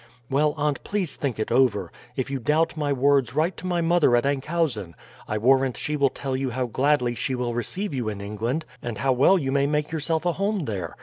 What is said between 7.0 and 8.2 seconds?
she will receive you in